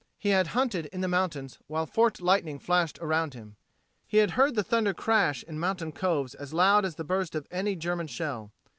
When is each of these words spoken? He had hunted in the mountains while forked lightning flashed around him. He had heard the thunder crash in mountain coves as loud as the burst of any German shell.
He 0.17 0.29
had 0.29 0.47
hunted 0.57 0.87
in 0.87 1.01
the 1.01 1.07
mountains 1.07 1.59
while 1.67 1.85
forked 1.85 2.21
lightning 2.23 2.57
flashed 2.57 2.97
around 3.03 3.35
him. 3.35 3.55
He 4.07 4.17
had 4.17 4.31
heard 4.31 4.55
the 4.55 4.63
thunder 4.63 4.95
crash 4.95 5.43
in 5.43 5.59
mountain 5.59 5.91
coves 5.91 6.33
as 6.33 6.55
loud 6.55 6.85
as 6.85 6.95
the 6.95 7.03
burst 7.03 7.35
of 7.35 7.45
any 7.51 7.75
German 7.75 8.07
shell. 8.07 8.51